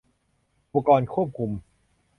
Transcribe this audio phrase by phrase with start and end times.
[0.73, 1.51] อุปกรณ์ควบคุม